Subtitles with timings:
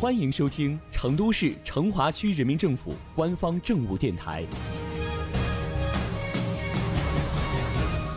[0.00, 4.44] 欢迎收听成都市成华区人民政府官方政务电台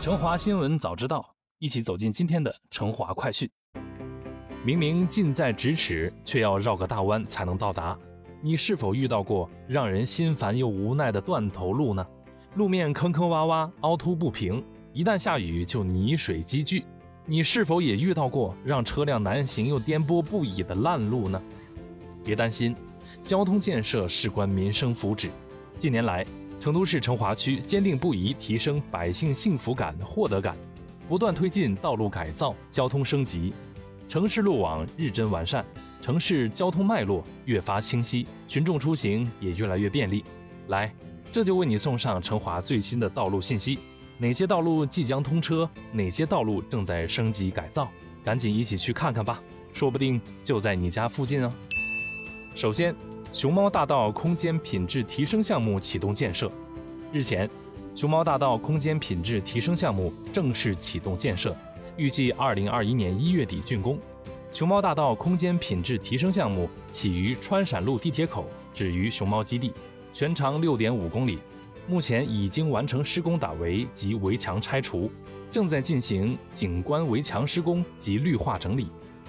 [0.00, 1.18] 成华新闻早知道》，
[1.58, 3.50] 一起走进今天的成华快讯。
[4.64, 7.98] 明明近在咫尺，却要绕个大弯才能到达。
[8.40, 12.06] 你是否遇到过让人心烦又无奈的断头路呢？
[12.54, 16.84] 路面坑坑洼洼、凹凸不平，一旦下雨就泥水积聚。
[17.26, 21.42] 你是否也遇到过让车辆难行又颠簸不已的烂路呢？
[22.24, 22.74] 别担心，
[23.24, 25.28] 交通建设事关民生福祉。
[25.78, 26.24] 近年来，
[26.60, 30.56] 成都市成华区坚定不移提升百姓幸福感、获得感，
[31.08, 33.52] 不断推进道路改造、交通升级，
[34.08, 35.64] 城市路网日臻完善，
[36.00, 40.24] 城市交通脉络越发清晰，群众出行也越来越便利。
[40.68, 40.94] 来，
[41.32, 43.78] 这就为你送上成华最新的道路信息：
[44.18, 45.68] 哪些道路即将通车？
[45.90, 47.88] 哪些道路正在升级改造？
[48.22, 51.52] 赶紧一起去看看吧，说不定就在你家附近哦。
[52.54, 52.94] 首先，
[53.32, 56.52] 熊猫大道空间品质提升项目启动建设。
[57.10, 57.48] 日前，
[57.94, 61.56] 熊猫大道空间品质提升项目正式启动建设，
[61.96, 63.98] 预计二零二一年一月底竣工。
[64.52, 68.44] 熊猫大道空间品质提升项目起于川陕路地铁口，
[68.74, 69.72] 止于熊猫基地，
[70.12, 71.38] 全长六点五公里，
[71.88, 75.10] 目前已经完成施工打围及围墙拆除，
[75.50, 78.88] 正在进行景观围墙施工及绿化整理。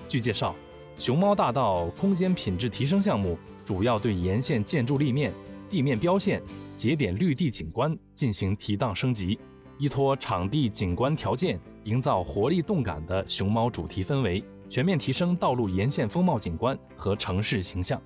[0.09, 0.53] 据介绍。
[0.97, 5.33] 熊猫大道空间品质提升项目主要对沿线建筑立面、
[5.69, 6.41] 地面标线、
[6.75, 9.37] 节点绿地景观进行提档升级，
[9.77, 18.01] 依托场地景观条件，营造活力动感的熊猫主题氛围，全面提升道路沿线风貌景观和城市形象。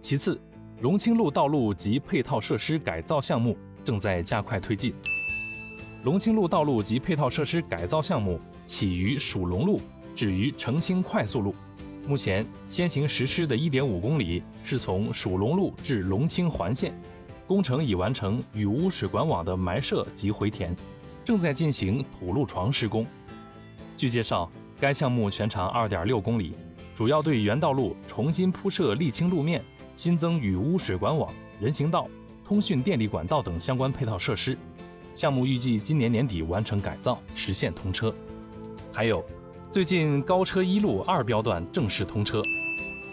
[0.00, 0.40] 其次，
[0.80, 4.94] 荣清路道路及配套设施改造项目正在加快推进。
[6.02, 9.80] 荣清路道路及配套设施改造项目起于蜀龙路，
[10.14, 11.54] 止于澄清快速路。
[12.04, 16.92] 目前先行实施的1.5公里是从蜀龙路至龙清环线，
[17.46, 20.74] 工程已完成雨污水管网的埋设及回填，
[21.24, 23.06] 正在进行土路床施工。
[23.96, 26.54] 据介绍，该项目全长2.6公里，
[26.92, 29.64] 主要对原道路重新铺设沥青路面，
[29.94, 32.08] 新增雨污水管网、人行道、
[32.44, 34.58] 通讯电力管道等相关配套设施。
[35.14, 38.12] 项目预计今年年底完成改造，实现通车。
[38.92, 39.24] 还有。
[39.72, 42.42] 最近，高车一路二标段正式通车。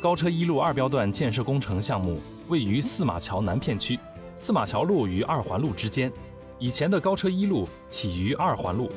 [0.01, 3.97] 高车一路二标段建设工程项目位于四马桥南片区，
[4.35, 6.11] 四马桥路与二环路之间。
[6.57, 8.89] 以前的高车一路起于二环路，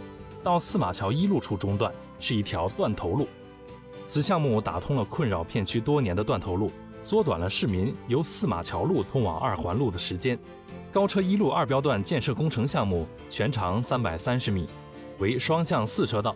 [0.43, 3.29] 到四马桥一路处中断，是一条断头路。
[4.05, 6.69] 此项目打通了困扰片区多年的断头路，
[7.01, 10.37] 缩短了市民由四马桥路通往二环路的时间。
[10.93, 14.67] 高车一路二标段建设工程项目全长三百三十米，
[15.21, 16.35] 为双向四车道。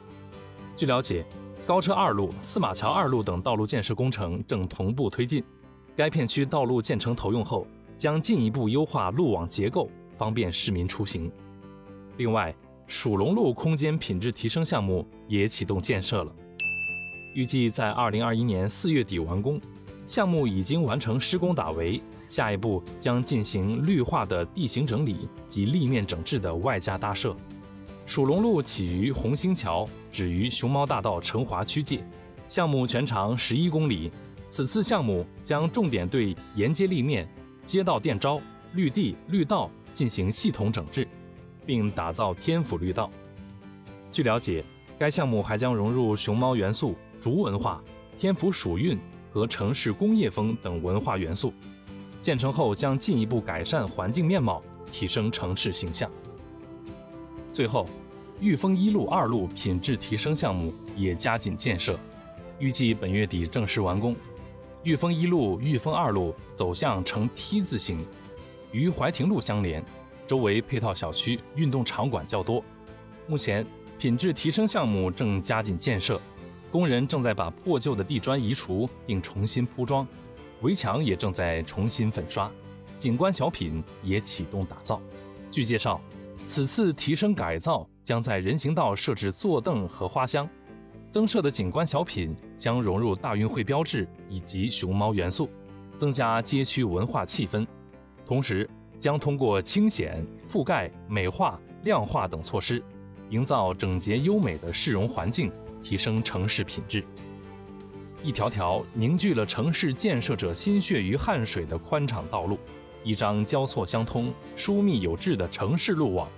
[0.77, 1.25] 据了解，
[1.65, 5.43] 高车二路、四马桥二路等道路建设工程正同步推进。
[5.97, 7.67] 该片区道路建成投用后，
[7.97, 9.89] 将进一步优化路网结构，
[10.19, 11.33] 方便市民出行。
[12.19, 12.55] 另外，
[12.87, 16.33] 蜀龙路空间品质提升项目也启动建设了，
[17.35, 19.59] 预计在二零二一年四月底完工。
[20.05, 27.35] 项目已经完成施工打围，下一步将进行绿化的地形整理及立面整治的外加搭设。
[28.07, 32.07] 蜀龙路起于红星桥，止于熊猫大道成华区界，
[32.47, 34.13] 项目全长十一公里。
[34.49, 37.29] 此次项目将重点对沿街立面、
[37.65, 38.41] 街道电招、
[38.75, 41.07] 绿地、绿道进行系统整治，
[41.67, 43.11] 并打造天府绿道。
[44.13, 44.65] 据了解，
[44.97, 47.83] 该项目还将融入熊猫元素、竹文化、
[48.17, 48.97] 天府蜀韵
[49.33, 51.53] 和城市工业风等文化元素。
[52.21, 54.63] 建成后将进一步改善环境面貌，
[54.93, 56.09] 提升城市形象。
[57.57, 57.87] 最后，
[58.39, 61.99] 裕丰一路、二路品质提升项目也加紧建设，
[62.59, 64.15] 预计本月底正式完工。
[64.83, 67.99] 裕丰一路、裕丰二路走向呈 T 字形，
[68.73, 69.83] 与怀亭路相连，
[70.27, 72.63] 周围配套小区、运动场馆较多。
[73.27, 73.67] 目前，
[73.99, 76.21] 品质提升项目正加紧建设，
[76.71, 80.07] 工人正在把破旧的地砖移除并重新铺装，
[80.61, 82.53] 围墙也正在重新粉刷，
[82.99, 85.01] 景观小品也启动打造。
[85.51, 85.99] 据介绍。
[86.49, 90.49] 此次提升改造将在人行道设置坐凳和花箱，
[91.11, 95.49] 增设的景观小品将融入大运会标志以及熊猫元素，
[95.99, 97.67] 增加街区文化气氛。
[98.25, 98.69] 同时，
[98.99, 102.83] 将通过清显、覆盖、美化、亮化等措施，
[103.31, 105.51] 营造整洁优美的市容环境，
[105.83, 107.05] 提升城市品质。
[108.23, 112.59] 一条条凝聚了城市建设者心血与汗水的宽敞道路。
[113.07, 116.29] 一张交错相通、疏密有致的城市路网，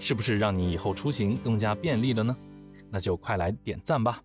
[0.00, 2.36] 是不是让你以后出行更加便利了呢？
[2.90, 4.20] 那就快来点赞吧！